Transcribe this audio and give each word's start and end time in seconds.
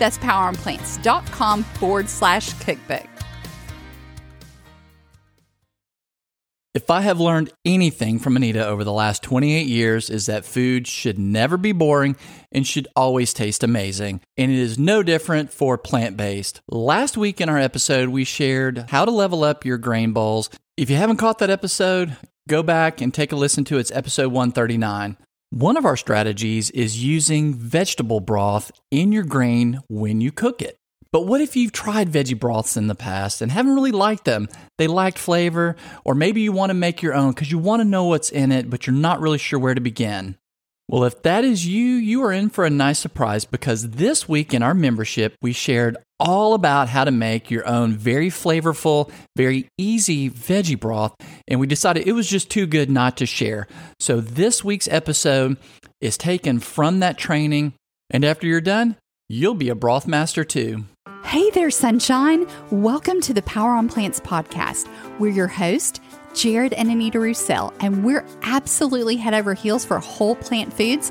That's 0.00 0.18
poweronplants.com 0.18 1.62
forward 1.62 2.08
slash 2.08 2.52
cookbook. 2.54 3.06
If 6.72 6.88
I 6.88 7.00
have 7.00 7.18
learned 7.18 7.52
anything 7.64 8.20
from 8.20 8.36
Anita 8.36 8.64
over 8.64 8.84
the 8.84 8.92
last 8.92 9.24
28 9.24 9.66
years 9.66 10.08
is 10.08 10.26
that 10.26 10.44
food 10.44 10.86
should 10.86 11.18
never 11.18 11.56
be 11.56 11.72
boring 11.72 12.16
and 12.52 12.64
should 12.64 12.86
always 12.94 13.34
taste 13.34 13.64
amazing. 13.64 14.20
And 14.36 14.52
it 14.52 14.58
is 14.58 14.78
no 14.78 15.02
different 15.02 15.52
for 15.52 15.76
plant-based. 15.76 16.60
Last 16.68 17.16
week 17.16 17.40
in 17.40 17.48
our 17.48 17.58
episode 17.58 18.08
we 18.10 18.22
shared 18.22 18.86
how 18.88 19.04
to 19.04 19.10
level 19.10 19.42
up 19.42 19.64
your 19.64 19.78
grain 19.78 20.12
bowls. 20.12 20.48
If 20.76 20.88
you 20.88 20.96
haven't 20.96 21.16
caught 21.16 21.40
that 21.40 21.50
episode, 21.50 22.16
go 22.48 22.62
back 22.62 23.00
and 23.00 23.12
take 23.12 23.32
a 23.32 23.36
listen 23.36 23.64
to 23.64 23.78
its 23.78 23.90
episode 23.90 24.32
139. 24.32 25.16
One 25.52 25.76
of 25.76 25.84
our 25.84 25.96
strategies 25.96 26.70
is 26.70 27.02
using 27.02 27.54
vegetable 27.54 28.20
broth 28.20 28.70
in 28.92 29.10
your 29.10 29.24
grain 29.24 29.80
when 29.88 30.20
you 30.20 30.30
cook 30.30 30.62
it. 30.62 30.76
But 31.10 31.26
what 31.26 31.40
if 31.40 31.56
you've 31.56 31.72
tried 31.72 32.08
veggie 32.08 32.38
broths 32.38 32.76
in 32.76 32.86
the 32.86 32.94
past 32.94 33.42
and 33.42 33.50
haven't 33.50 33.74
really 33.74 33.90
liked 33.90 34.24
them? 34.26 34.48
They 34.78 34.86
lacked 34.86 35.18
flavor, 35.18 35.74
or 36.04 36.14
maybe 36.14 36.40
you 36.40 36.52
want 36.52 36.70
to 36.70 36.74
make 36.74 37.02
your 37.02 37.14
own 37.14 37.32
because 37.32 37.50
you 37.50 37.58
want 37.58 37.80
to 37.80 37.84
know 37.84 38.04
what's 38.04 38.30
in 38.30 38.52
it, 38.52 38.70
but 38.70 38.86
you're 38.86 38.94
not 38.94 39.20
really 39.20 39.38
sure 39.38 39.58
where 39.58 39.74
to 39.74 39.80
begin. 39.80 40.36
Well, 40.86 41.02
if 41.02 41.20
that 41.22 41.44
is 41.44 41.66
you, 41.66 41.94
you 41.96 42.22
are 42.22 42.32
in 42.32 42.48
for 42.48 42.64
a 42.64 42.70
nice 42.70 43.00
surprise 43.00 43.44
because 43.44 43.90
this 43.90 44.28
week 44.28 44.54
in 44.54 44.62
our 44.62 44.74
membership, 44.74 45.34
we 45.42 45.52
shared 45.52 45.96
all 46.20 46.54
about 46.54 46.88
how 46.88 47.04
to 47.04 47.10
make 47.10 47.50
your 47.50 47.66
own 47.66 47.94
very 47.94 48.28
flavorful, 48.28 49.10
very 49.36 49.66
easy 49.78 50.30
veggie 50.30 50.78
broth, 50.78 51.14
and 51.48 51.58
we 51.58 51.66
decided 51.66 52.06
it 52.06 52.12
was 52.12 52.28
just 52.28 52.50
too 52.50 52.66
good 52.66 52.90
not 52.90 53.16
to 53.16 53.26
share. 53.26 53.66
So 53.98 54.20
this 54.20 54.62
week's 54.62 54.86
episode 54.88 55.56
is 56.00 56.16
taken 56.16 56.60
from 56.60 57.00
that 57.00 57.18
training, 57.18 57.72
and 58.10 58.24
after 58.24 58.46
you're 58.46 58.60
done, 58.60 58.96
you'll 59.28 59.54
be 59.54 59.70
a 59.70 59.74
broth 59.74 60.06
master 60.06 60.44
too. 60.44 60.84
Hey 61.24 61.50
there, 61.50 61.70
sunshine. 61.70 62.46
Welcome 62.70 63.20
to 63.22 63.32
the 63.32 63.42
Power 63.42 63.72
on 63.72 63.88
Plants 63.88 64.20
podcast. 64.20 64.88
We're 65.18 65.32
your 65.32 65.48
host, 65.48 66.00
Jared 66.34 66.72
and 66.72 66.90
Anita 66.90 67.18
Roussel, 67.18 67.72
and 67.80 68.04
we're 68.04 68.26
absolutely 68.42 69.16
head 69.16 69.34
over 69.34 69.54
heels 69.54 69.84
for 69.84 69.98
whole 69.98 70.34
plant 70.36 70.72
foods 70.72 71.10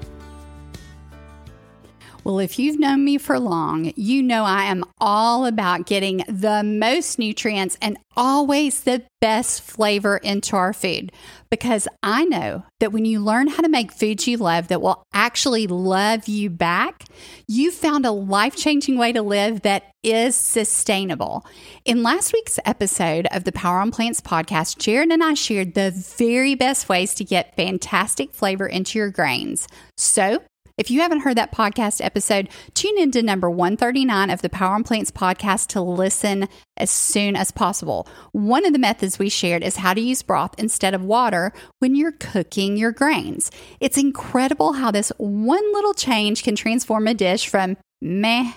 Well, 2.23 2.37
if 2.37 2.59
you've 2.59 2.79
known 2.79 3.03
me 3.03 3.17
for 3.17 3.39
long, 3.39 3.93
you 3.95 4.21
know 4.21 4.43
I 4.43 4.65
am 4.65 4.83
all 4.99 5.47
about 5.47 5.87
getting 5.87 6.17
the 6.27 6.61
most 6.61 7.17
nutrients 7.17 7.79
and 7.81 7.97
always 8.15 8.83
the 8.83 9.01
best 9.21 9.61
flavor 9.63 10.17
into 10.17 10.55
our 10.55 10.71
food 10.71 11.11
because 11.49 11.87
I 12.03 12.25
know 12.25 12.63
that 12.79 12.91
when 12.91 13.05
you 13.05 13.21
learn 13.21 13.47
how 13.47 13.63
to 13.63 13.69
make 13.69 13.91
foods 13.91 14.27
you 14.27 14.37
love 14.37 14.67
that 14.67 14.83
will 14.83 15.03
actually 15.13 15.65
love 15.65 16.27
you 16.27 16.51
back, 16.51 17.05
you 17.47 17.71
found 17.71 18.05
a 18.05 18.11
life 18.11 18.55
changing 18.55 18.99
way 18.99 19.11
to 19.13 19.23
live 19.23 19.61
that 19.63 19.91
is 20.03 20.35
sustainable. 20.35 21.43
In 21.85 22.03
last 22.03 22.33
week's 22.33 22.59
episode 22.65 23.27
of 23.31 23.45
the 23.45 23.51
Power 23.51 23.79
on 23.79 23.89
Plants 23.89 24.21
podcast, 24.21 24.77
Jared 24.77 25.09
and 25.09 25.23
I 25.23 25.33
shared 25.33 25.73
the 25.73 25.91
very 25.91 26.53
best 26.53 26.87
ways 26.87 27.15
to 27.15 27.23
get 27.23 27.55
fantastic 27.55 28.31
flavor 28.31 28.67
into 28.67 28.99
your 28.99 29.09
grains. 29.09 29.67
So, 29.97 30.41
if 30.77 30.89
you 30.89 31.01
haven't 31.01 31.21
heard 31.21 31.37
that 31.37 31.51
podcast 31.51 32.03
episode, 32.03 32.49
tune 32.73 32.97
into 32.97 33.21
number 33.21 33.49
139 33.49 34.29
of 34.29 34.41
the 34.41 34.49
Power 34.49 34.75
on 34.75 34.83
Plants 34.83 35.11
podcast 35.11 35.67
to 35.67 35.81
listen 35.81 36.47
as 36.77 36.89
soon 36.89 37.35
as 37.35 37.51
possible. 37.51 38.07
One 38.31 38.65
of 38.65 38.73
the 38.73 38.79
methods 38.79 39.19
we 39.19 39.29
shared 39.29 39.63
is 39.63 39.77
how 39.77 39.93
to 39.93 40.01
use 40.01 40.23
broth 40.23 40.55
instead 40.57 40.93
of 40.93 41.03
water 41.03 41.53
when 41.79 41.95
you're 41.95 42.13
cooking 42.13 42.77
your 42.77 42.91
grains. 42.91 43.51
It's 43.79 43.97
incredible 43.97 44.73
how 44.73 44.91
this 44.91 45.11
one 45.17 45.73
little 45.73 45.93
change 45.93 46.43
can 46.43 46.55
transform 46.55 47.07
a 47.07 47.13
dish 47.13 47.47
from 47.47 47.77
meh 48.01 48.51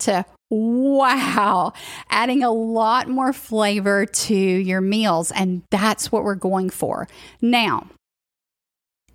to 0.00 0.24
wow, 0.50 1.72
adding 2.10 2.42
a 2.42 2.50
lot 2.50 3.08
more 3.08 3.32
flavor 3.32 4.06
to 4.06 4.34
your 4.34 4.80
meals. 4.80 5.30
And 5.32 5.62
that's 5.70 6.12
what 6.12 6.24
we're 6.24 6.34
going 6.34 6.70
for. 6.70 7.08
Now, 7.40 7.88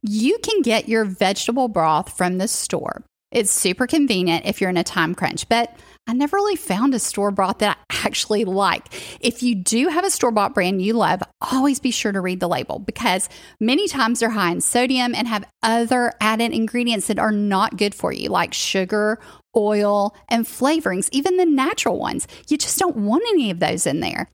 you 0.04 0.38
can 0.40 0.62
get 0.62 0.90
your 0.90 1.06
vegetable 1.06 1.68
broth 1.68 2.16
from 2.16 2.38
the 2.38 2.48
store. 2.48 3.04
It's 3.32 3.52
super 3.52 3.88
convenient 3.88 4.46
if 4.46 4.60
you're 4.60 4.70
in 4.70 4.78
a 4.78 4.84
time 4.84 5.16
crunch, 5.16 5.48
but 5.48 5.74
I 6.08 6.14
never 6.14 6.36
really 6.36 6.58
found 6.58 6.94
a 6.94 7.00
store 7.00 7.32
broth 7.32 7.60
that 7.60 7.78
I 7.90 7.96
actually 8.06 8.44
like. 8.44 8.88
If 9.22 9.42
you 9.42 9.56
do 9.56 9.88
have 9.88 10.04
a 10.04 10.10
store 10.10 10.32
bought 10.32 10.54
brand 10.54 10.82
you 10.82 10.94
love, 10.94 11.22
always 11.40 11.80
be 11.80 11.92
sure 11.92 12.12
to 12.12 12.20
read 12.20 12.40
the 12.40 12.50
label 12.50 12.80
because 12.80 13.30
many 13.60 13.88
times 13.88 14.20
they're 14.20 14.32
high 14.32 14.52
in 14.52 14.60
sodium 14.60 15.16
and 15.16 15.28
have 15.28 15.46
other 15.64 16.12
added 16.20 16.52
ingredients 16.52 17.08
that 17.08 17.20
are 17.20 17.32
not 17.32 17.78
good 17.78 17.96
for 17.96 18.12
you, 18.12 18.30
like 18.30 18.54
sugar, 18.54 19.20
oil, 19.56 20.14
and 20.28 20.46
flavorings, 20.46 21.08
even 21.12 21.38
the 21.38 21.46
natural 21.46 22.00
ones. 22.00 22.28
You 22.50 22.58
just 22.58 22.80
don't 22.80 22.98
want 22.98 23.24
any 23.30 23.52
of 23.52 23.60
those 23.60 23.86
in 23.86 24.02
there. 24.02 24.28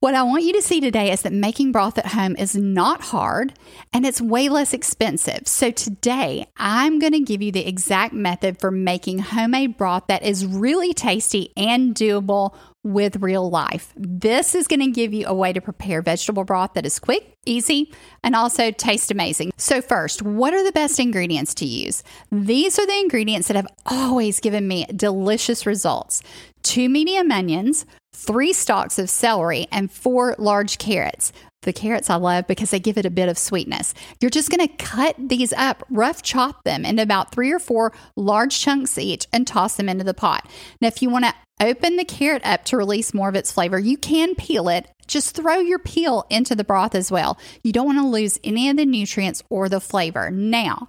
What 0.00 0.14
I 0.14 0.22
want 0.22 0.44
you 0.44 0.54
to 0.54 0.62
see 0.62 0.80
today 0.80 1.12
is 1.12 1.20
that 1.22 1.32
making 1.34 1.72
broth 1.72 1.98
at 1.98 2.06
home 2.06 2.34
is 2.36 2.56
not 2.56 3.02
hard 3.02 3.52
and 3.92 4.06
it's 4.06 4.18
way 4.18 4.48
less 4.48 4.72
expensive. 4.72 5.46
So, 5.46 5.70
today 5.70 6.46
I'm 6.56 6.98
going 6.98 7.12
to 7.12 7.20
give 7.20 7.42
you 7.42 7.52
the 7.52 7.68
exact 7.68 8.14
method 8.14 8.58
for 8.58 8.70
making 8.70 9.18
homemade 9.18 9.76
broth 9.76 10.04
that 10.06 10.22
is 10.22 10.46
really 10.46 10.94
tasty 10.94 11.52
and 11.54 11.94
doable 11.94 12.54
with 12.82 13.16
real 13.16 13.50
life. 13.50 13.92
This 13.94 14.54
is 14.54 14.66
going 14.66 14.80
to 14.80 14.90
give 14.90 15.12
you 15.12 15.26
a 15.26 15.34
way 15.34 15.52
to 15.52 15.60
prepare 15.60 16.00
vegetable 16.00 16.44
broth 16.44 16.72
that 16.72 16.86
is 16.86 16.98
quick, 16.98 17.34
easy, 17.44 17.92
and 18.24 18.34
also 18.34 18.70
tastes 18.70 19.10
amazing. 19.10 19.52
So, 19.58 19.82
first, 19.82 20.22
what 20.22 20.54
are 20.54 20.64
the 20.64 20.72
best 20.72 20.98
ingredients 20.98 21.52
to 21.56 21.66
use? 21.66 22.02
These 22.32 22.78
are 22.78 22.86
the 22.86 23.00
ingredients 23.00 23.48
that 23.48 23.56
have 23.56 23.68
always 23.84 24.40
given 24.40 24.66
me 24.66 24.86
delicious 24.96 25.66
results 25.66 26.22
two 26.62 26.88
medium 26.88 27.30
onions, 27.32 27.86
three 28.20 28.52
stalks 28.52 28.98
of 28.98 29.08
celery, 29.08 29.66
and 29.72 29.90
four 29.90 30.34
large 30.38 30.78
carrots. 30.78 31.32
The 31.62 31.72
carrots 31.72 32.08
I 32.08 32.16
love 32.16 32.46
because 32.46 32.70
they 32.70 32.80
give 32.80 32.96
it 32.96 33.04
a 33.04 33.10
bit 33.10 33.28
of 33.28 33.36
sweetness. 33.36 33.92
You're 34.20 34.30
just 34.30 34.50
going 34.50 34.66
to 34.66 34.76
cut 34.76 35.14
these 35.18 35.52
up, 35.52 35.84
rough 35.90 36.22
chop 36.22 36.64
them 36.64 36.86
into 36.86 37.02
about 37.02 37.32
three 37.32 37.52
or 37.52 37.58
four 37.58 37.92
large 38.16 38.58
chunks 38.58 38.96
each, 38.96 39.26
and 39.32 39.46
toss 39.46 39.76
them 39.76 39.88
into 39.88 40.04
the 40.04 40.14
pot. 40.14 40.48
Now, 40.80 40.88
if 40.88 41.02
you 41.02 41.10
want 41.10 41.26
to 41.26 41.34
open 41.60 41.96
the 41.96 42.04
carrot 42.04 42.42
up 42.44 42.64
to 42.66 42.76
release 42.76 43.12
more 43.12 43.28
of 43.28 43.34
its 43.34 43.52
flavor, 43.52 43.78
you 43.78 43.98
can 43.98 44.34
peel 44.34 44.68
it. 44.68 44.90
Just 45.06 45.34
throw 45.34 45.56
your 45.56 45.78
peel 45.78 46.24
into 46.30 46.54
the 46.54 46.64
broth 46.64 46.94
as 46.94 47.10
well. 47.10 47.38
You 47.62 47.72
don't 47.72 47.86
want 47.86 47.98
to 47.98 48.06
lose 48.06 48.38
any 48.44 48.70
of 48.70 48.76
the 48.76 48.86
nutrients 48.86 49.42
or 49.50 49.68
the 49.68 49.80
flavor. 49.80 50.30
Now, 50.30 50.88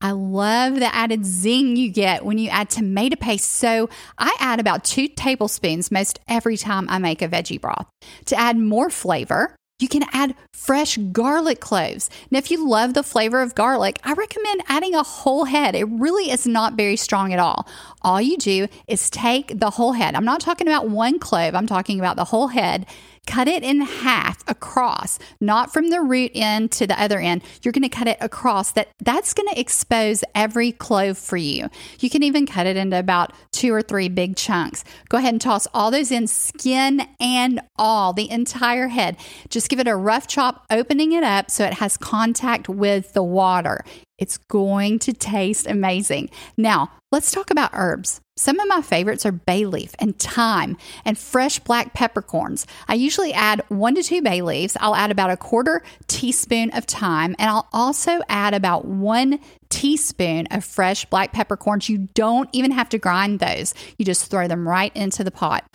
I 0.00 0.12
love 0.12 0.76
the 0.76 0.94
added 0.94 1.26
zing 1.26 1.76
you 1.76 1.90
get 1.90 2.24
when 2.24 2.38
you 2.38 2.48
add 2.48 2.70
tomato 2.70 3.16
paste. 3.16 3.50
So 3.52 3.90
I 4.16 4.34
add 4.40 4.58
about 4.58 4.84
two 4.84 5.08
tablespoons 5.08 5.90
most 5.90 6.20
every 6.26 6.56
time 6.56 6.88
I 6.88 6.98
make 6.98 7.20
a 7.20 7.28
veggie 7.28 7.60
broth. 7.60 7.86
To 8.26 8.36
add 8.38 8.56
more 8.56 8.88
flavor, 8.88 9.54
you 9.78 9.88
can 9.88 10.04
add 10.12 10.34
fresh 10.54 10.96
garlic 10.96 11.60
cloves. 11.60 12.10
Now, 12.30 12.38
if 12.38 12.50
you 12.50 12.68
love 12.68 12.94
the 12.94 13.02
flavor 13.02 13.40
of 13.40 13.54
garlic, 13.54 13.98
I 14.04 14.12
recommend 14.12 14.62
adding 14.68 14.94
a 14.94 15.02
whole 15.02 15.44
head. 15.44 15.74
It 15.74 15.84
really 15.84 16.30
is 16.30 16.46
not 16.46 16.74
very 16.74 16.96
strong 16.96 17.32
at 17.32 17.38
all. 17.38 17.66
All 18.02 18.20
you 18.20 18.36
do 18.36 18.68
is 18.86 19.10
take 19.10 19.58
the 19.58 19.70
whole 19.70 19.92
head. 19.92 20.14
I'm 20.14 20.24
not 20.24 20.40
talking 20.40 20.66
about 20.66 20.88
one 20.88 21.18
clove, 21.18 21.54
I'm 21.54 21.66
talking 21.66 21.98
about 21.98 22.16
the 22.16 22.24
whole 22.24 22.48
head 22.48 22.86
cut 23.30 23.46
it 23.46 23.62
in 23.62 23.80
half 23.80 24.42
across, 24.48 25.20
not 25.40 25.72
from 25.72 25.90
the 25.90 26.00
root 26.00 26.32
end 26.34 26.72
to 26.72 26.84
the 26.84 27.00
other 27.00 27.20
end. 27.20 27.42
You're 27.62 27.70
going 27.70 27.82
to 27.82 27.88
cut 27.88 28.08
it 28.08 28.18
across. 28.20 28.72
That 28.72 28.88
that's 29.00 29.34
going 29.34 29.48
to 29.48 29.60
expose 29.60 30.24
every 30.34 30.72
clove 30.72 31.16
for 31.16 31.36
you. 31.36 31.68
You 32.00 32.10
can 32.10 32.24
even 32.24 32.44
cut 32.44 32.66
it 32.66 32.76
into 32.76 32.98
about 32.98 33.32
two 33.52 33.72
or 33.72 33.82
three 33.82 34.08
big 34.08 34.36
chunks. 34.36 34.82
Go 35.08 35.18
ahead 35.18 35.32
and 35.32 35.40
toss 35.40 35.68
all 35.72 35.92
those 35.92 36.10
in, 36.10 36.26
skin 36.26 37.06
and 37.20 37.60
all, 37.76 38.12
the 38.12 38.28
entire 38.28 38.88
head. 38.88 39.16
Just 39.48 39.68
give 39.68 39.78
it 39.78 39.86
a 39.86 39.94
rough 39.94 40.26
chop, 40.26 40.66
opening 40.68 41.12
it 41.12 41.22
up 41.22 41.52
so 41.52 41.64
it 41.64 41.74
has 41.74 41.96
contact 41.96 42.68
with 42.68 43.12
the 43.12 43.22
water. 43.22 43.84
It's 44.18 44.38
going 44.38 44.98
to 45.00 45.12
taste 45.12 45.66
amazing. 45.68 46.30
Now, 46.56 46.90
let's 47.12 47.30
talk 47.30 47.50
about 47.50 47.70
herbs. 47.72 48.20
Some 48.40 48.58
of 48.58 48.68
my 48.68 48.80
favorites 48.80 49.26
are 49.26 49.32
bay 49.32 49.66
leaf 49.66 49.94
and 49.98 50.18
thyme 50.18 50.78
and 51.04 51.18
fresh 51.18 51.58
black 51.58 51.92
peppercorns. 51.92 52.66
I 52.88 52.94
usually 52.94 53.34
add 53.34 53.62
one 53.68 53.94
to 53.96 54.02
two 54.02 54.22
bay 54.22 54.40
leaves. 54.40 54.78
I'll 54.80 54.94
add 54.94 55.10
about 55.10 55.28
a 55.28 55.36
quarter 55.36 55.82
teaspoon 56.06 56.70
of 56.70 56.86
thyme, 56.86 57.36
and 57.38 57.50
I'll 57.50 57.68
also 57.70 58.22
add 58.30 58.54
about 58.54 58.86
one 58.86 59.40
teaspoon 59.68 60.46
of 60.50 60.64
fresh 60.64 61.04
black 61.04 61.34
peppercorns. 61.34 61.90
You 61.90 62.08
don't 62.14 62.48
even 62.54 62.70
have 62.70 62.88
to 62.88 62.98
grind 62.98 63.40
those, 63.40 63.74
you 63.98 64.06
just 64.06 64.30
throw 64.30 64.48
them 64.48 64.66
right 64.66 64.96
into 64.96 65.22
the 65.22 65.30
pot. 65.30 65.66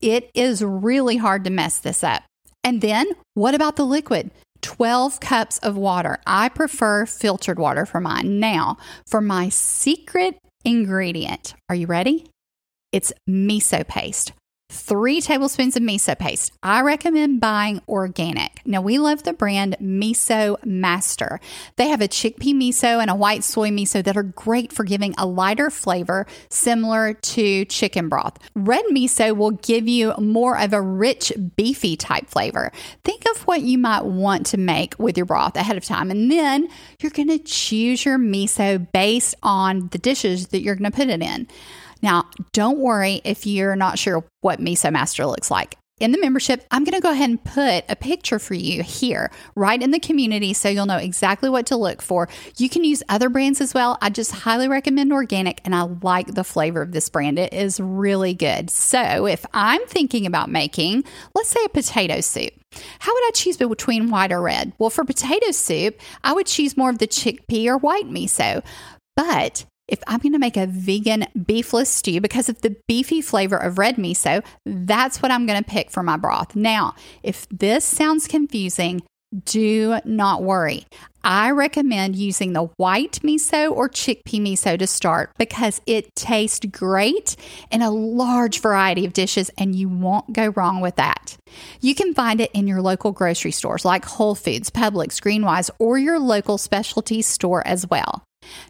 It 0.00 0.30
is 0.32 0.64
really 0.64 1.18
hard 1.18 1.44
to 1.44 1.50
mess 1.50 1.76
this 1.76 2.02
up. 2.02 2.22
And 2.64 2.80
then, 2.80 3.06
what 3.34 3.54
about 3.54 3.76
the 3.76 3.84
liquid? 3.84 4.30
12 4.62 5.20
cups 5.20 5.58
of 5.58 5.76
water. 5.76 6.16
I 6.26 6.48
prefer 6.48 7.04
filtered 7.04 7.58
water 7.58 7.84
for 7.84 8.00
mine. 8.00 8.40
Now, 8.40 8.78
for 9.06 9.20
my 9.20 9.50
secret 9.50 10.38
ingredient, 10.64 11.54
are 11.68 11.74
you 11.74 11.86
ready? 11.86 12.26
It's 12.92 13.12
miso 13.28 13.86
paste 13.86 14.32
three 14.74 15.20
tablespoons 15.20 15.76
of 15.76 15.82
miso 15.82 16.18
paste. 16.18 16.52
I 16.62 16.80
recommend 16.82 17.40
buying 17.40 17.80
organic. 17.88 18.60
Now, 18.66 18.80
we 18.80 18.98
love 18.98 19.22
the 19.22 19.32
brand 19.32 19.76
Miso 19.80 20.62
Master. 20.64 21.40
They 21.76 21.88
have 21.88 22.00
a 22.00 22.08
chickpea 22.08 22.54
miso 22.54 23.00
and 23.00 23.10
a 23.10 23.14
white 23.14 23.44
soy 23.44 23.70
miso 23.70 24.02
that 24.04 24.16
are 24.16 24.22
great 24.22 24.72
for 24.72 24.84
giving 24.84 25.14
a 25.16 25.26
lighter 25.26 25.70
flavor 25.70 26.26
similar 26.48 27.14
to 27.14 27.64
chicken 27.66 28.08
broth. 28.08 28.38
Red 28.54 28.84
miso 28.90 29.36
will 29.36 29.52
give 29.52 29.88
you 29.88 30.12
more 30.18 30.58
of 30.58 30.72
a 30.72 30.80
rich, 30.80 31.32
beefy 31.56 31.96
type 31.96 32.28
flavor. 32.28 32.72
Think 33.04 33.24
of 33.30 33.46
what 33.46 33.62
you 33.62 33.78
might 33.78 34.04
want 34.04 34.46
to 34.46 34.58
make 34.58 34.98
with 34.98 35.16
your 35.16 35.26
broth 35.26 35.56
ahead 35.56 35.76
of 35.76 35.84
time, 35.84 36.10
and 36.10 36.30
then 36.30 36.68
you're 37.00 37.10
going 37.10 37.28
to 37.28 37.38
choose 37.38 38.04
your 38.04 38.18
miso 38.18 38.86
based 38.92 39.34
on 39.42 39.88
the 39.88 39.98
dishes 39.98 40.48
that 40.48 40.60
you're 40.60 40.74
going 40.74 40.90
to 40.90 40.96
put 40.96 41.08
it 41.08 41.22
in. 41.22 41.46
Now, 42.02 42.28
don't 42.52 42.78
worry 42.78 43.20
if 43.24 43.46
you're 43.46 43.76
not 43.76 43.98
sure 43.98 44.24
what 44.40 44.60
Miso 44.60 44.92
Master 44.92 45.26
looks 45.26 45.50
like. 45.50 45.76
In 46.00 46.10
the 46.10 46.18
membership, 46.18 46.66
I'm 46.72 46.82
going 46.82 46.96
to 46.96 47.00
go 47.00 47.12
ahead 47.12 47.30
and 47.30 47.42
put 47.42 47.84
a 47.88 47.94
picture 47.94 48.40
for 48.40 48.54
you 48.54 48.82
here, 48.82 49.30
right 49.54 49.80
in 49.80 49.92
the 49.92 50.00
community, 50.00 50.52
so 50.52 50.68
you'll 50.68 50.86
know 50.86 50.96
exactly 50.96 51.48
what 51.48 51.66
to 51.66 51.76
look 51.76 52.02
for. 52.02 52.28
You 52.56 52.68
can 52.68 52.82
use 52.82 53.04
other 53.08 53.28
brands 53.28 53.60
as 53.60 53.74
well. 53.74 53.96
I 54.02 54.10
just 54.10 54.32
highly 54.32 54.66
recommend 54.66 55.12
organic, 55.12 55.60
and 55.64 55.72
I 55.72 55.82
like 55.82 56.34
the 56.34 56.42
flavor 56.42 56.82
of 56.82 56.90
this 56.90 57.08
brand. 57.08 57.38
It 57.38 57.54
is 57.54 57.78
really 57.78 58.34
good. 58.34 58.70
So, 58.70 59.26
if 59.26 59.46
I'm 59.54 59.86
thinking 59.86 60.26
about 60.26 60.50
making, 60.50 61.04
let's 61.32 61.50
say, 61.50 61.60
a 61.64 61.68
potato 61.68 62.20
soup, 62.22 62.52
how 62.98 63.14
would 63.14 63.28
I 63.28 63.30
choose 63.32 63.56
between 63.56 64.10
white 64.10 64.32
or 64.32 64.42
red? 64.42 64.72
Well, 64.78 64.90
for 64.90 65.04
potato 65.04 65.52
soup, 65.52 66.00
I 66.24 66.32
would 66.32 66.46
choose 66.46 66.76
more 66.76 66.90
of 66.90 66.98
the 66.98 67.06
chickpea 67.06 67.68
or 67.68 67.78
white 67.78 68.06
miso. 68.06 68.64
But 69.14 69.64
if 69.88 70.02
I'm 70.06 70.20
going 70.20 70.32
to 70.32 70.38
make 70.38 70.56
a 70.56 70.66
vegan 70.66 71.26
beefless 71.36 71.86
stew 71.86 72.20
because 72.20 72.48
of 72.48 72.60
the 72.62 72.76
beefy 72.88 73.20
flavor 73.20 73.56
of 73.56 73.78
red 73.78 73.96
miso, 73.96 74.44
that's 74.64 75.20
what 75.20 75.30
I'm 75.30 75.46
going 75.46 75.62
to 75.62 75.68
pick 75.68 75.90
for 75.90 76.02
my 76.02 76.16
broth. 76.16 76.56
Now, 76.56 76.94
if 77.22 77.46
this 77.50 77.84
sounds 77.84 78.26
confusing, 78.26 79.02
do 79.44 79.98
not 80.04 80.42
worry. 80.42 80.86
I 81.24 81.50
recommend 81.50 82.16
using 82.16 82.52
the 82.52 82.64
white 82.76 83.20
miso 83.22 83.72
or 83.72 83.88
chickpea 83.88 84.40
miso 84.40 84.78
to 84.78 84.86
start 84.86 85.30
because 85.38 85.80
it 85.86 86.14
tastes 86.14 86.64
great 86.66 87.34
in 87.70 87.82
a 87.82 87.90
large 87.90 88.60
variety 88.60 89.06
of 89.06 89.12
dishes 89.12 89.50
and 89.56 89.74
you 89.74 89.88
won't 89.88 90.32
go 90.32 90.48
wrong 90.48 90.80
with 90.80 90.96
that. 90.96 91.36
You 91.80 91.94
can 91.94 92.14
find 92.14 92.40
it 92.40 92.50
in 92.52 92.68
your 92.68 92.82
local 92.82 93.12
grocery 93.12 93.52
stores 93.52 93.84
like 93.84 94.04
Whole 94.04 94.34
Foods, 94.34 94.70
Publix, 94.70 95.20
Greenwise, 95.20 95.70
or 95.78 95.98
your 95.98 96.18
local 96.18 96.58
specialty 96.58 97.22
store 97.22 97.66
as 97.66 97.86
well. 97.88 98.22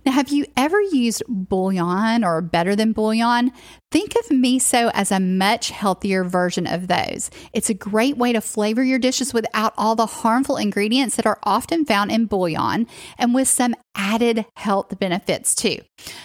Now, 0.04 0.12
have 0.12 0.28
you 0.28 0.46
ever 0.56 0.80
used 0.80 1.22
bouillon 1.28 2.24
or 2.24 2.40
better 2.40 2.76
than 2.76 2.92
bouillon? 2.92 3.52
Think 3.90 4.16
of 4.16 4.26
miso 4.26 4.90
as 4.92 5.12
a 5.12 5.20
much 5.20 5.70
healthier 5.70 6.24
version 6.24 6.66
of 6.66 6.88
those. 6.88 7.30
It's 7.52 7.70
a 7.70 7.74
great 7.74 8.16
way 8.16 8.32
to 8.32 8.40
flavor 8.40 8.82
your 8.82 8.98
dishes 8.98 9.32
without 9.32 9.72
all 9.76 9.94
the 9.94 10.06
harmful 10.06 10.56
ingredients 10.56 11.16
that 11.16 11.26
are 11.26 11.38
often 11.44 11.84
found 11.84 12.10
in 12.10 12.26
bouillon 12.26 12.88
and 13.18 13.34
with 13.34 13.46
some 13.46 13.74
added 13.94 14.44
health 14.56 14.98
benefits 14.98 15.54
too. 15.54 15.78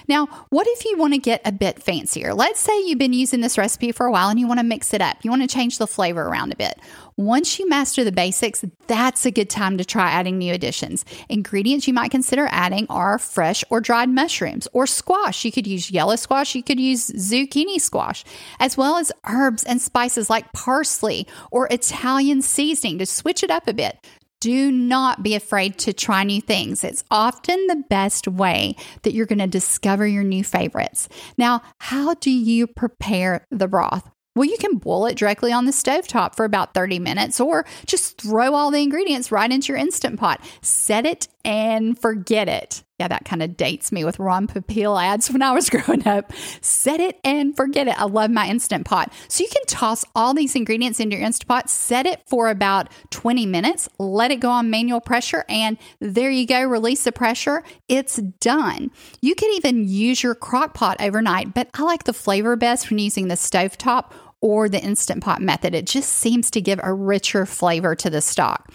Now, 0.08 0.26
what 0.50 0.66
if 0.68 0.84
you 0.86 0.98
want 0.98 1.14
to 1.14 1.20
get 1.20 1.42
a 1.46 1.52
bit 1.52 1.82
fancier? 1.84 2.34
Let's 2.34 2.60
say 2.60 2.76
you've 2.86 2.98
been 2.98 3.14
using 3.14 3.42
this 3.42 3.58
recipe 3.58 3.92
for 3.92 4.08
a 4.08 4.12
while 4.12 4.30
and 4.30 4.40
you 4.40 4.48
want 4.48 4.60
to 4.60 4.66
mix 4.66 4.94
it 4.94 5.02
up. 5.02 5.18
You 5.22 5.30
want 5.30 5.44
to 5.44 5.48
change 5.48 5.78
the 5.78 5.86
flavor 5.86 6.24
around 6.24 6.52
a 6.52 6.58
bit. 6.58 6.80
Once 7.20 7.60
you 7.60 7.68
master 7.68 8.06
the 8.06 8.14
basics, 8.14 8.64
that's 8.88 9.26
a 9.26 9.32
good 9.32 9.50
time 9.50 9.78
to 9.78 9.84
try 9.84 10.10
adding 10.10 10.38
new 10.38 10.54
additions. 10.54 11.04
Ingredients 11.28 11.86
you 11.86 11.94
might 11.94 12.10
consider 12.10 12.48
adding 12.50 12.86
are 12.90 13.20
fresh 13.20 13.62
or 13.70 13.82
dried 13.82 14.08
mushrooms 14.08 14.70
or 14.72 14.88
squash. 14.88 15.44
You 15.44 15.52
could 15.52 15.68
use 15.68 15.92
yellow 15.92 16.16
squash, 16.16 16.56
you 16.56 16.64
could 16.64 16.80
use 16.80 17.10
zucchini 17.10 17.82
squash, 17.82 18.24
as 18.62 18.78
well 18.78 18.96
as 18.96 19.12
herbs 19.28 19.66
and 19.66 19.82
spices 19.82 20.30
like 20.30 20.54
parsley 20.54 21.28
or 21.52 21.68
Italian 21.70 22.42
seasoning 22.42 23.00
to 23.00 23.06
switch 23.06 23.44
it 23.44 23.52
up 23.52 23.68
a 23.68 23.74
bit. 23.74 23.98
Do 24.40 24.72
not 24.72 25.22
be 25.22 25.36
afraid 25.36 25.78
to 25.80 25.92
try 25.92 26.24
new 26.24 26.40
things. 26.40 26.86
It's 26.86 27.04
often 27.12 27.68
the 27.68 27.84
best 27.90 28.30
way 28.30 28.78
that 29.02 29.14
you're 29.14 29.26
going 29.26 29.40
to 29.40 29.48
discover 29.48 30.08
your 30.08 30.24
new 30.24 30.46
favorites. 30.46 31.10
Now, 31.38 31.64
how 31.80 32.14
do 32.14 32.32
you 32.32 32.66
prepare 32.66 33.46
the 33.52 33.68
broth? 33.68 34.10
Well, 34.36 34.48
you 34.48 34.58
can 34.58 34.78
boil 34.78 35.08
it 35.08 35.18
directly 35.18 35.52
on 35.52 35.66
the 35.66 35.72
stove 35.72 36.08
top 36.08 36.36
for 36.36 36.46
about 36.46 36.74
30 36.74 37.00
minutes 37.00 37.40
or 37.40 37.66
just 37.86 38.22
throw 38.22 38.54
all 38.54 38.72
the 38.72 38.82
ingredients 38.82 39.32
right 39.32 39.52
into 39.52 39.70
your 39.70 39.78
instant 39.78 40.20
pot. 40.20 40.40
Set 40.62 41.06
it 41.06 41.28
and 41.50 41.98
forget 42.00 42.48
it. 42.48 42.84
Yeah, 43.00 43.08
that 43.08 43.26
kind 43.26 43.42
of 43.42 43.58
dates 43.58 43.92
me 43.92 44.06
with 44.06 44.20
Ron 44.20 44.46
Popeil 44.46 45.02
ads 45.02 45.32
when 45.32 45.42
I 45.42 45.52
was 45.52 45.68
growing 45.72 46.08
up. 46.08 46.32
Set 46.62 47.00
it 47.00 47.20
and 47.24 47.58
forget 47.58 47.88
it. 47.88 48.00
I 48.00 48.06
love 48.06 48.30
my 48.30 48.48
instant 48.48 48.86
pot. 48.86 49.12
So 49.30 49.44
you 49.44 49.50
can 49.50 49.66
toss 49.66 50.06
all 50.14 50.36
these 50.36 50.56
ingredients 50.56 51.00
into 51.00 51.16
your 51.16 51.26
instant 51.26 51.48
pot, 51.48 51.68
set 51.68 52.06
it 52.06 52.22
for 52.28 52.50
about 52.50 52.92
20 53.10 53.48
minutes, 53.48 53.90
let 53.98 54.30
it 54.30 54.42
go 54.42 54.52
on 54.52 54.70
manual 54.70 55.02
pressure, 55.02 55.44
and 55.50 55.80
there 56.00 56.30
you 56.30 56.46
go. 56.46 56.64
Release 56.64 57.04
the 57.04 57.12
pressure. 57.12 57.64
It's 57.88 58.18
done. 58.18 58.92
You 59.20 59.34
could 59.34 59.52
even 59.56 59.88
use 59.88 60.22
your 60.22 60.36
crock 60.36 60.76
pot 60.76 60.98
overnight, 61.02 61.56
but 61.56 61.70
I 61.74 61.82
like 61.82 62.04
the 62.04 62.14
flavor 62.14 62.56
best 62.58 62.92
when 62.92 63.00
using 63.00 63.28
the 63.28 63.36
stove 63.36 63.76
top 63.76 64.14
or 64.40 64.70
the 64.70 64.82
Instant 64.82 65.24
Pot 65.24 65.42
method. 65.42 65.74
It 65.74 65.88
just 65.88 66.14
seems 66.14 66.52
to 66.52 66.62
give 66.62 66.80
a 66.84 66.94
richer 66.94 67.48
flavor 67.48 67.96
to 67.96 68.10
the 68.10 68.22
stock. 68.22 68.72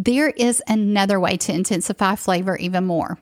There 0.00 0.28
is 0.28 0.62
another 0.68 1.18
way 1.18 1.36
to 1.38 1.52
intensify 1.52 2.14
flavor 2.14 2.56
even 2.56 2.86
more. 2.86 3.18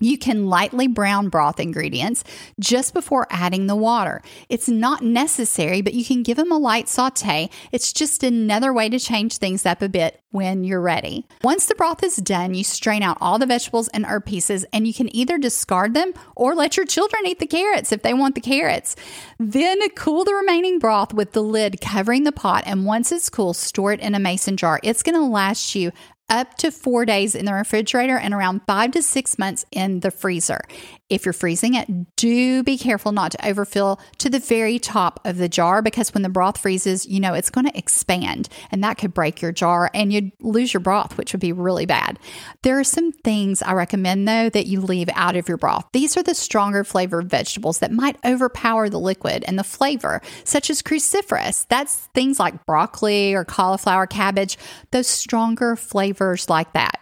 You 0.00 0.18
can 0.18 0.46
lightly 0.46 0.88
brown 0.88 1.28
broth 1.28 1.60
ingredients 1.60 2.24
just 2.58 2.94
before 2.94 3.26
adding 3.30 3.66
the 3.66 3.76
water. 3.76 4.22
It's 4.48 4.68
not 4.68 5.02
necessary, 5.02 5.82
but 5.82 5.94
you 5.94 6.04
can 6.04 6.22
give 6.22 6.38
them 6.38 6.50
a 6.50 6.58
light 6.58 6.88
saute. 6.88 7.50
It's 7.70 7.92
just 7.92 8.24
another 8.24 8.72
way 8.72 8.88
to 8.88 8.98
change 8.98 9.36
things 9.36 9.66
up 9.66 9.82
a 9.82 9.88
bit 9.88 10.20
when 10.30 10.64
you're 10.64 10.80
ready. 10.80 11.26
Once 11.42 11.66
the 11.66 11.74
broth 11.74 12.02
is 12.02 12.16
done, 12.16 12.54
you 12.54 12.64
strain 12.64 13.02
out 13.02 13.18
all 13.20 13.38
the 13.38 13.46
vegetables 13.46 13.88
and 13.88 14.06
herb 14.06 14.24
pieces, 14.24 14.64
and 14.72 14.86
you 14.86 14.94
can 14.94 15.14
either 15.14 15.38
discard 15.38 15.92
them 15.92 16.14
or 16.36 16.54
let 16.54 16.76
your 16.76 16.86
children 16.86 17.26
eat 17.26 17.40
the 17.40 17.46
carrots 17.46 17.92
if 17.92 18.02
they 18.02 18.14
want 18.14 18.34
the 18.34 18.40
carrots. 18.40 18.96
Then 19.38 19.80
cool 19.90 20.24
the 20.24 20.34
remaining 20.34 20.78
broth 20.78 21.12
with 21.12 21.32
the 21.32 21.42
lid 21.42 21.80
covering 21.80 22.24
the 22.24 22.32
pot, 22.32 22.62
and 22.64 22.86
once 22.86 23.12
it's 23.12 23.28
cool, 23.28 23.52
store 23.52 23.92
it 23.92 24.00
in 24.00 24.14
a 24.14 24.20
mason 24.20 24.56
jar. 24.56 24.80
It's 24.82 25.02
going 25.02 25.16
to 25.16 25.22
last 25.22 25.74
you 25.74 25.92
up 26.30 26.56
to 26.58 26.70
four 26.70 27.04
days 27.04 27.34
in 27.34 27.44
the 27.44 27.52
refrigerator 27.52 28.16
and 28.16 28.32
around 28.32 28.62
five 28.66 28.92
to 28.92 29.02
six 29.02 29.38
months 29.38 29.66
in 29.72 30.00
the 30.00 30.10
freezer. 30.10 30.62
If 31.10 31.26
you're 31.26 31.32
freezing 31.32 31.74
it, 31.74 31.88
do 32.16 32.62
be 32.62 32.78
careful 32.78 33.10
not 33.10 33.32
to 33.32 33.48
overfill 33.48 34.00
to 34.18 34.30
the 34.30 34.38
very 34.38 34.78
top 34.78 35.18
of 35.24 35.38
the 35.38 35.48
jar 35.48 35.82
because 35.82 36.14
when 36.14 36.22
the 36.22 36.28
broth 36.28 36.58
freezes, 36.58 37.04
you 37.04 37.18
know 37.18 37.34
it's 37.34 37.50
going 37.50 37.66
to 37.66 37.76
expand 37.76 38.48
and 38.70 38.84
that 38.84 38.96
could 38.96 39.12
break 39.12 39.42
your 39.42 39.50
jar 39.50 39.90
and 39.92 40.12
you'd 40.12 40.30
lose 40.40 40.72
your 40.72 40.80
broth, 40.80 41.18
which 41.18 41.32
would 41.32 41.40
be 41.40 41.52
really 41.52 41.84
bad. 41.84 42.18
There 42.62 42.78
are 42.78 42.84
some 42.84 43.10
things 43.10 43.60
I 43.60 43.72
recommend 43.72 44.28
though 44.28 44.50
that 44.50 44.66
you 44.66 44.80
leave 44.80 45.08
out 45.14 45.34
of 45.34 45.48
your 45.48 45.56
broth. 45.56 45.86
These 45.92 46.16
are 46.16 46.22
the 46.22 46.34
stronger 46.34 46.84
flavored 46.84 47.28
vegetables 47.28 47.80
that 47.80 47.90
might 47.90 48.16
overpower 48.24 48.88
the 48.88 49.00
liquid 49.00 49.44
and 49.48 49.58
the 49.58 49.64
flavor, 49.64 50.22
such 50.44 50.70
as 50.70 50.80
cruciferous. 50.80 51.66
That's 51.68 51.96
things 52.14 52.38
like 52.38 52.66
broccoli 52.66 53.34
or 53.34 53.44
cauliflower, 53.44 54.06
cabbage, 54.06 54.56
those 54.92 55.08
stronger 55.08 55.74
flavors 55.74 56.48
like 56.48 56.72
that. 56.74 57.00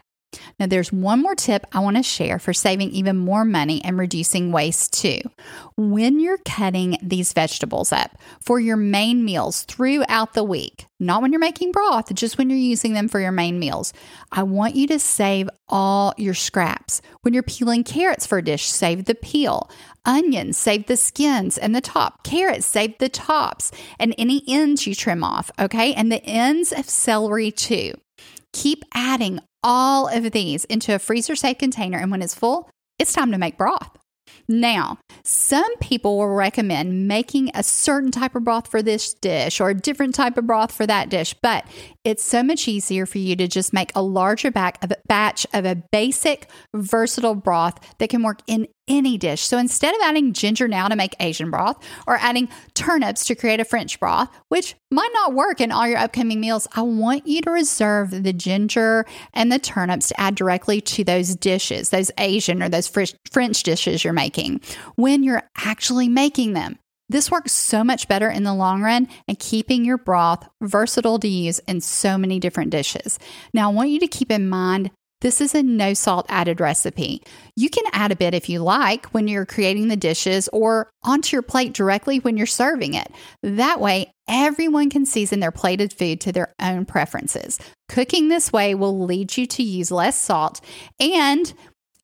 Now, 0.59 0.67
there's 0.67 0.93
one 0.93 1.23
more 1.23 1.35
tip 1.35 1.67
I 1.73 1.81
want 1.81 1.97
to 1.97 2.03
share 2.03 2.39
for 2.39 2.53
saving 2.53 2.91
even 2.91 3.17
more 3.17 3.45
money 3.45 3.83
and 3.85 3.99
reducing 3.99 4.53
waste 4.53 4.93
too. 4.93 5.21
When 5.77 6.21
you're 6.21 6.39
cutting 6.39 6.99
these 7.03 7.33
vegetables 7.33 7.93
up 7.93 8.17
for 8.41 8.59
your 8.61 8.77
main 8.77 9.25
meals 9.25 9.63
throughout 9.63 10.35
the 10.35 10.45
week, 10.45 10.87
not 11.01 11.23
when 11.23 11.33
you're 11.33 11.39
making 11.39 11.73
broth, 11.73 12.13
just 12.15 12.39
when 12.39 12.51
you're 12.51 12.59
using 12.59 12.93
them 12.93 13.09
for 13.09 13.21
your 13.21 13.33
main 13.33 13.59
meals, 13.59 13.93
I 14.33 14.43
want 14.43 14.75
you 14.75 14.87
to 14.89 14.99
save 14.99 15.49
all 15.69 16.13
your 16.17 16.35
scraps. 16.35 17.01
When 17.23 17.33
you're 17.33 17.43
peeling 17.43 17.85
carrots 17.85 18.27
for 18.27 18.39
a 18.39 18.45
dish, 18.45 18.67
save 18.69 19.05
the 19.05 19.15
peel. 19.15 19.71
Onions, 20.05 20.57
save 20.57 20.87
the 20.87 20.97
skins 20.97 21.57
and 21.57 21.75
the 21.75 21.81
top. 21.81 22.25
Carrots, 22.25 22.67
save 22.67 22.99
the 22.99 23.09
tops 23.09 23.71
and 23.99 24.15
any 24.19 24.43
ends 24.49 24.87
you 24.87 24.95
trim 24.95 25.23
off, 25.23 25.51
okay? 25.59 25.95
And 25.95 26.11
the 26.11 26.25
ends 26.25 26.73
of 26.73 26.89
celery 26.89 27.51
too. 27.51 27.93
Keep 28.53 28.83
adding 28.95 29.41
all 29.63 30.09
of 30.09 30.31
these 30.33 30.65
into 30.67 30.95
a 30.95 30.99
freezer 30.99 31.37
safe 31.37 31.59
container, 31.59 31.99
and 31.99 32.11
when 32.11 32.23
it's 32.23 32.35
full, 32.35 32.71
it's 32.99 33.13
time 33.13 33.33
to 33.33 33.39
make 33.39 33.59
broth. 33.59 33.97
Now, 34.47 34.99
some 35.25 35.77
people 35.79 36.19
will 36.19 36.29
recommend 36.29 37.09
making 37.09 37.51
a 37.55 37.63
certain 37.63 38.11
type 38.11 38.35
of 38.35 38.45
broth 38.45 38.71
for 38.71 38.83
this 38.83 39.15
dish 39.15 39.61
or 39.61 39.71
a 39.71 39.75
different 39.75 40.15
type 40.15 40.37
of 40.37 40.47
broth 40.47 40.73
for 40.73 40.87
that 40.87 41.09
dish, 41.09 41.35
but 41.43 41.67
it's 42.05 42.23
so 42.23 42.43
much 42.43 42.69
easier 42.69 43.07
for 43.07 43.19
you 43.19 43.37
to 43.37 43.49
just 43.49 43.73
make 43.73 43.91
a 43.95 44.03
larger 44.03 44.51
batch 44.51 45.47
of 45.53 45.65
a 45.65 45.83
basic, 45.93 46.49
versatile 46.75 47.35
broth 47.35 47.79
that 47.99 48.11
can 48.11 48.23
work 48.23 48.41
in 48.47 48.69
any 48.89 49.19
dish. 49.19 49.43
So 49.43 49.59
instead 49.59 49.95
of 49.95 50.01
adding 50.03 50.33
ginger 50.33 50.69
now 50.69 50.89
to 50.89 50.97
make 50.97 51.15
Asian 51.21 51.51
broth 51.51 51.77
or 52.07 52.17
adding 52.17 52.49
turnips 52.75 53.25
to 53.27 53.35
create 53.35 53.61
a 53.61 53.65
French 53.65 54.01
broth, 54.01 54.29
which 54.49 54.75
might 54.91 55.11
not 55.13 55.35
work 55.35 55.61
in 55.61 55.71
all 55.71 55.87
your 55.87 55.99
upcoming 55.99 56.41
meals, 56.41 56.67
I 56.73 56.83
want 56.83 57.27
you 57.27 57.41
to 57.43 57.51
reserve 57.51 58.23
the 58.23 58.33
ginger 58.33 59.05
and 59.35 59.53
the 59.53 59.59
turnips 59.59 60.09
to 60.09 60.21
add 60.21 60.35
directly 60.35 60.81
to 60.81 61.05
those 61.05 61.37
dishes, 61.37 61.91
those 61.91 62.11
Asian 62.19 62.63
or 62.63 62.69
those 62.69 62.89
French 62.89 63.63
dishes 63.63 64.05
you're 64.05 64.13
making 64.13 64.61
when 64.97 65.23
you're 65.23 65.49
actually 65.57 66.09
making 66.09 66.55
them. 66.55 66.79
This 67.11 67.31
works 67.31 67.53
so 67.53 67.83
much 67.83 68.07
better 68.07 68.29
in 68.29 68.43
the 68.43 68.53
long 68.53 68.83
run 68.83 69.09
and 69.27 69.39
keeping 69.39 69.83
your 69.83 69.97
broth 69.97 70.47
versatile 70.61 71.19
to 71.21 71.29
use 71.29 71.59
in 71.61 71.81
so 71.81 72.19
many 72.19 72.39
different 72.39 72.71
dishes. 72.71 73.19
Now, 73.55 73.71
I 73.71 73.73
want 73.73 73.89
you 73.89 73.99
to 74.01 74.07
keep 74.07 74.31
in 74.31 74.51
mind 74.51 74.91
this 75.21 75.41
is 75.41 75.55
a 75.55 75.63
no 75.63 75.95
salt 75.95 76.27
added 76.29 76.61
recipe. 76.61 77.23
You 77.57 77.69
can 77.71 77.85
add 77.93 78.13
a 78.13 78.17
bit 78.17 78.35
if 78.35 78.49
you 78.49 78.61
like 78.61 79.07
when 79.07 79.27
you're 79.27 79.47
creating 79.47 79.89
the 79.89 79.97
dishes 79.97 80.49
or 80.53 80.91
onto 81.03 81.35
your 81.35 81.43
plate 81.43 81.73
directly 81.73 82.19
when 82.19 82.37
you're 82.37 82.47
serving 82.47 82.95
it. 82.95 83.11
That 83.43 83.81
way, 83.81 84.13
everyone 84.29 84.91
can 84.91 85.07
season 85.07 85.41
their 85.41 85.51
plated 85.51 85.93
food 85.93 86.21
to 86.23 86.33
their 86.33 86.55
own 86.61 86.85
preferences. 86.85 87.59
Cooking 87.89 88.29
this 88.29 88.53
way 88.53 88.75
will 88.75 89.05
lead 89.05 89.37
you 89.37 89.47
to 89.47 89.63
use 89.63 89.91
less 89.91 90.21
salt 90.21 90.61
and 91.01 91.53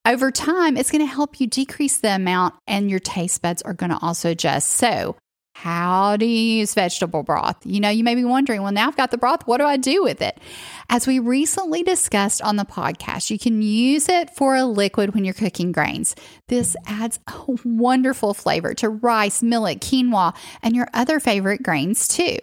over 0.07 0.31
time, 0.31 0.77
it's 0.77 0.91
going 0.91 1.01
to 1.01 1.11
help 1.11 1.41
you 1.41 1.47
decrease 1.47 1.97
the 1.97 2.15
amount, 2.15 2.55
and 2.67 2.91
your 2.91 3.01
taste 3.01 3.41
buds 3.41 3.63
are 3.63 3.73
going 3.73 3.89
to 3.91 3.99
also 4.03 4.33
adjust. 4.33 4.69
So, 4.69 5.17
how 5.55 6.17
do 6.17 6.27
you 6.27 6.59
use 6.59 6.75
vegetable 6.75 7.23
broth? 7.23 7.65
You 7.65 7.79
know, 7.79 7.89
you 7.89 8.03
may 8.03 8.17
be 8.17 8.25
wondering, 8.25 8.63
well, 8.63 8.73
now 8.73 8.89
I've 8.89 8.97
got 8.97 9.13
the 9.13 9.17
broth. 9.17 9.47
What 9.47 9.59
do 9.59 9.65
I 9.65 9.77
do 9.77 10.03
with 10.03 10.21
it? 10.21 10.39
As 10.91 11.07
we 11.07 11.21
recently 11.21 11.85
discussed 11.85 12.43
on 12.43 12.57
the 12.57 12.65
podcast, 12.65 13.31
you 13.31 13.39
can 13.39 13.63
use 13.63 14.09
it 14.09 14.35
for 14.35 14.57
a 14.57 14.65
liquid 14.65 15.15
when 15.15 15.25
you're 15.25 15.33
cooking 15.33 15.71
grains. 15.71 16.17
This 16.49 16.77
adds 16.87 17.21
a 17.29 17.57
wonderful 17.65 18.35
flavor 18.35 18.75
to 18.75 18.89
rice, 18.89 19.43
millet, 19.43 19.81
quinoa, 19.81 20.35
and 20.61 20.75
your 20.75 20.89
other 20.93 21.21
favorite 21.21 21.63
grains 21.63 22.09
too. 22.09 22.39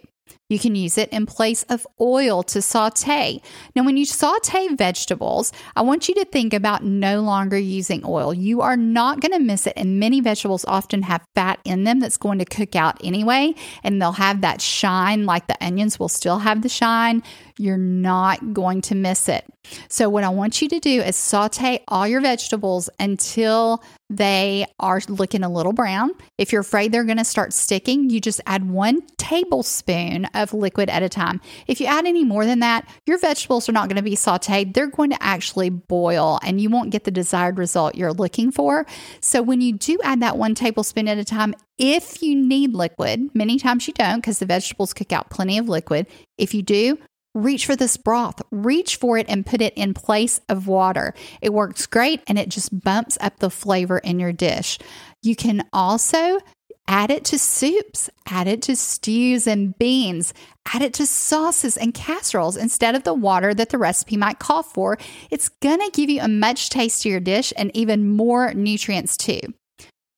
You 0.52 0.58
can 0.58 0.74
use 0.74 0.98
it 0.98 1.08
in 1.08 1.24
place 1.24 1.62
of 1.64 1.86
oil 2.00 2.42
to 2.44 2.60
saute. 2.60 3.40
Now, 3.74 3.84
when 3.84 3.96
you 3.96 4.04
saute 4.04 4.68
vegetables, 4.74 5.50
I 5.74 5.80
want 5.80 6.08
you 6.08 6.14
to 6.16 6.26
think 6.26 6.52
about 6.52 6.84
no 6.84 7.22
longer 7.22 7.56
using 7.56 8.02
oil. 8.04 8.34
You 8.34 8.60
are 8.60 8.76
not 8.76 9.20
going 9.20 9.32
to 9.32 9.38
miss 9.38 9.66
it, 9.66 9.72
and 9.76 9.98
many 9.98 10.20
vegetables 10.20 10.64
often 10.66 11.02
have 11.02 11.26
fat 11.34 11.58
in 11.64 11.84
them 11.84 12.00
that's 12.00 12.18
going 12.18 12.38
to 12.38 12.44
cook 12.44 12.76
out 12.76 13.00
anyway, 13.02 13.54
and 13.82 14.00
they'll 14.00 14.12
have 14.12 14.42
that 14.42 14.60
shine, 14.60 15.24
like 15.24 15.46
the 15.46 15.64
onions 15.64 15.98
will 15.98 16.10
still 16.10 16.40
have 16.40 16.60
the 16.60 16.68
shine. 16.68 17.22
You're 17.58 17.76
not 17.76 18.52
going 18.52 18.80
to 18.82 18.94
miss 18.94 19.28
it. 19.28 19.44
So, 19.88 20.08
what 20.08 20.24
I 20.24 20.28
want 20.28 20.60
you 20.60 20.68
to 20.68 20.80
do 20.80 21.00
is 21.00 21.16
saute 21.16 21.82
all 21.86 22.06
your 22.06 22.20
vegetables 22.20 22.90
until 22.98 23.82
they 24.10 24.66
are 24.78 25.00
looking 25.08 25.42
a 25.42 25.48
little 25.48 25.72
brown. 25.72 26.10
If 26.36 26.52
you're 26.52 26.60
afraid 26.60 26.92
they're 26.92 27.04
going 27.04 27.18
to 27.18 27.24
start 27.24 27.52
sticking, 27.52 28.10
you 28.10 28.20
just 28.20 28.40
add 28.44 28.68
one 28.68 29.00
tablespoon 29.16 30.26
of 30.34 30.52
liquid 30.52 30.90
at 30.90 31.02
a 31.02 31.08
time. 31.08 31.40
If 31.66 31.80
you 31.80 31.86
add 31.86 32.06
any 32.06 32.24
more 32.24 32.44
than 32.44 32.58
that, 32.58 32.88
your 33.06 33.18
vegetables 33.18 33.68
are 33.68 33.72
not 33.72 33.88
going 33.88 33.96
to 33.96 34.02
be 34.02 34.16
sauteed. 34.16 34.74
They're 34.74 34.88
going 34.88 35.10
to 35.10 35.22
actually 35.22 35.70
boil 35.70 36.40
and 36.42 36.60
you 36.60 36.68
won't 36.68 36.90
get 36.90 37.04
the 37.04 37.10
desired 37.10 37.58
result 37.58 37.94
you're 37.94 38.12
looking 38.12 38.50
for. 38.50 38.84
So, 39.20 39.42
when 39.42 39.60
you 39.60 39.74
do 39.74 39.98
add 40.02 40.20
that 40.20 40.36
one 40.36 40.54
tablespoon 40.54 41.08
at 41.08 41.18
a 41.18 41.24
time, 41.24 41.54
if 41.78 42.22
you 42.22 42.34
need 42.34 42.74
liquid, 42.74 43.30
many 43.34 43.58
times 43.58 43.86
you 43.86 43.94
don't 43.94 44.16
because 44.16 44.38
the 44.40 44.46
vegetables 44.46 44.92
cook 44.92 45.12
out 45.12 45.30
plenty 45.30 45.56
of 45.56 45.68
liquid. 45.68 46.06
If 46.36 46.52
you 46.52 46.62
do, 46.62 46.98
reach 47.34 47.66
for 47.66 47.76
this 47.76 47.96
broth, 47.96 48.42
reach 48.50 48.96
for 48.96 49.18
it 49.18 49.26
and 49.28 49.46
put 49.46 49.60
it 49.60 49.74
in 49.74 49.94
place 49.94 50.40
of 50.48 50.66
water. 50.66 51.14
It 51.40 51.52
works 51.52 51.86
great 51.86 52.22
and 52.26 52.38
it 52.38 52.48
just 52.48 52.82
bumps 52.82 53.16
up 53.20 53.38
the 53.38 53.50
flavor 53.50 53.98
in 53.98 54.18
your 54.18 54.32
dish. 54.32 54.78
You 55.22 55.36
can 55.36 55.66
also 55.72 56.40
add 56.88 57.10
it 57.10 57.24
to 57.24 57.38
soups, 57.38 58.10
add 58.26 58.48
it 58.48 58.60
to 58.62 58.76
stews 58.76 59.46
and 59.46 59.76
beans, 59.78 60.34
add 60.74 60.82
it 60.82 60.92
to 60.94 61.06
sauces 61.06 61.76
and 61.76 61.94
casseroles 61.94 62.56
instead 62.56 62.94
of 62.94 63.04
the 63.04 63.14
water 63.14 63.54
that 63.54 63.70
the 63.70 63.78
recipe 63.78 64.16
might 64.16 64.38
call 64.38 64.62
for. 64.62 64.98
It's 65.30 65.48
gonna 65.48 65.90
give 65.90 66.10
you 66.10 66.20
a 66.20 66.28
much 66.28 66.70
tastier 66.70 67.20
dish 67.20 67.52
and 67.56 67.74
even 67.74 68.10
more 68.10 68.52
nutrients 68.52 69.16
too. 69.16 69.40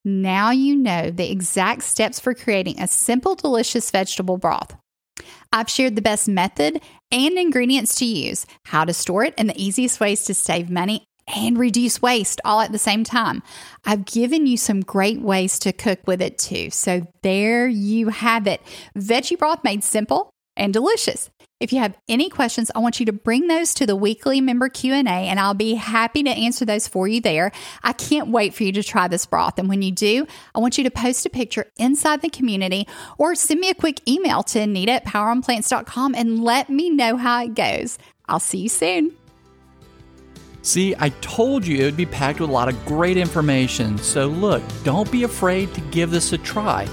Now 0.05 0.51
you 0.51 0.77
know 0.77 1.11
the 1.11 1.31
exact 1.31 1.83
steps 1.83 2.21
for 2.21 2.35
creating 2.35 2.81
a 2.81 2.89
simple, 2.89 3.35
delicious 3.35 3.91
vegetable 3.91 4.37
broth. 4.37 4.77
I've 5.55 5.71
shared 5.71 5.95
the 5.95 6.03
best 6.03 6.27
method 6.27 6.83
and 7.13 7.39
ingredients 7.39 7.95
to 8.01 8.05
use, 8.05 8.45
how 8.65 8.85
to 8.85 8.93
store 8.93 9.25
it, 9.25 9.35
and 9.39 9.49
the 9.49 9.63
easiest 9.63 10.01
ways 10.01 10.25
to 10.25 10.35
save 10.35 10.69
money 10.69 11.05
and 11.33 11.57
reduce 11.57 12.03
waste 12.03 12.41
all 12.45 12.61
at 12.61 12.73
the 12.73 12.79
same 12.79 13.05
time. 13.05 13.41
I've 13.85 14.05
given 14.05 14.49
you 14.49 14.57
some 14.57 14.81
great 14.81 15.21
ways 15.21 15.61
to 15.61 15.73
cook 15.73 16.01
with 16.09 16.21
it 16.21 16.39
too. 16.39 16.71
So 16.71 17.07
there 17.23 17.69
you 17.69 18.09
have 18.09 18.49
it. 18.49 18.61
Veggie 18.99 19.39
broth 19.39 19.63
made 19.63 19.85
simple 19.85 20.31
and 20.57 20.73
delicious. 20.73 21.31
If 21.61 21.73
you 21.73 21.79
have 21.79 21.97
any 22.09 22.29
questions, 22.31 22.71
I 22.75 22.81
want 22.81 22.99
you 22.99 23.07
to 23.07 23.13
bring 23.13 23.47
those 23.47 23.75
to 23.75 23.87
the 23.87 23.95
weekly 23.95 24.41
member 24.41 24.69
Q&A 24.69 25.07
and 25.07 25.39
I'll 25.39 25.55
be 25.55 25.75
happy 25.75 26.25
to 26.25 26.31
answer 26.31 26.65
those 26.65 26.89
for 26.89 27.07
you 27.07 27.21
there. 27.21 27.53
I 27.83 27.93
can't 27.93 28.29
wait 28.29 28.55
for 28.55 28.65
you 28.65 28.73
to 28.73 28.83
try 28.83 29.07
this 29.07 29.25
broth. 29.25 29.59
And 29.59 29.69
when 29.69 29.81
you 29.81 29.93
do, 29.93 30.27
I 30.55 30.59
want 30.59 30.79
you 30.79 30.85
to 30.85 30.91
post 30.91 31.25
a 31.27 31.31
picture 31.31 31.67
inside 31.77 32.23
the 32.23 32.29
community 32.29 32.89
or 33.19 33.37
send 33.37 33.61
me 33.61 33.71
a 33.71 33.75
quick 33.75 34.07
email 34.09 34.43
to 34.43 34.61
Anita 34.61 34.93
at 34.93 35.05
poweronplants.com 35.05 36.17
and 36.17 36.43
let 36.43 36.71
me 36.71 36.91
know 36.91 37.17
how 37.17 37.45
it 37.45 37.55
goes. 37.55 37.99
I'll 38.27 38.41
see 38.41 38.59
you 38.59 38.69
soon. 38.69 39.13
See, 40.63 40.95
I 40.99 41.11
told 41.21 41.65
you 41.65 41.83
it 41.83 41.85
would 41.85 41.97
be 41.97 42.07
packed 42.07 42.41
with 42.41 42.51
a 42.51 42.53
lot 42.53 42.69
of 42.69 42.85
great 42.85 43.17
information. 43.17 43.97
So 43.99 44.27
look, 44.27 44.63
don't 44.83 45.11
be 45.13 45.23
afraid 45.23 45.73
to 45.75 45.81
give 45.83 46.11
this 46.11 46.33
a 46.33 46.39
try. 46.39 46.89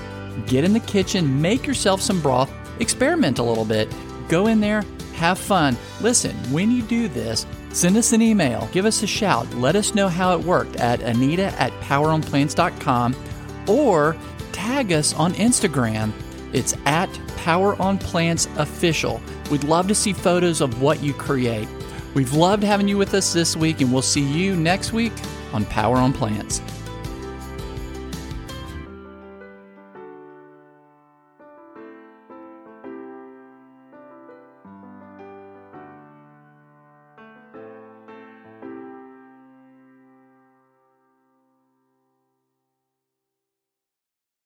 Get 0.46 0.64
in 0.64 0.74
the 0.74 0.80
kitchen, 0.82 1.42
make 1.42 1.66
yourself 1.66 2.00
some 2.00 2.22
broth, 2.22 2.52
experiment 2.80 3.40
a 3.40 3.44
little 3.44 3.66
bit 3.66 3.92
Go 4.32 4.48
in 4.48 4.60
there, 4.60 4.84
have 5.14 5.38
fun. 5.38 5.78
Listen, 6.02 6.36
when 6.52 6.72
you 6.72 6.82
do 6.82 7.08
this, 7.08 7.46
Send 7.74 7.96
us 7.96 8.12
an 8.12 8.22
email, 8.22 8.68
give 8.74 8.86
us 8.86 9.02
a 9.02 9.08
shout, 9.08 9.50
let 9.56 9.78
us 9.78 9.96
know 9.96 10.10
how 10.10 10.38
it 10.38 10.44
worked 10.44 10.76
at 10.76 11.02
anita 11.02 11.46
at 11.60 11.72
poweronplants.com 11.82 13.16
or 13.68 14.18
tag 14.52 14.92
us 14.92 15.14
on 15.14 15.34
Instagram. 15.36 16.12
It's 16.52 16.76
at 16.86 17.10
Power 17.38 17.82
on 17.82 17.98
Plants 17.98 18.50
Official. 18.58 19.22
We'd 19.50 19.64
love 19.64 19.88
to 19.88 19.96
see 19.96 20.12
photos 20.12 20.60
of 20.60 20.82
what 20.82 21.02
you 21.02 21.14
create. 21.14 21.70
We've 22.14 22.34
loved 22.34 22.62
having 22.62 22.90
you 22.90 22.98
with 22.98 23.14
us 23.14 23.32
this 23.32 23.56
week, 23.56 23.80
and 23.80 23.92
we'll 23.94 24.02
see 24.02 24.22
you 24.22 24.58
next 24.58 24.92
week 24.92 25.14
on 25.54 25.64
Power 25.64 25.96
on 25.96 26.12
Plants. 26.12 26.62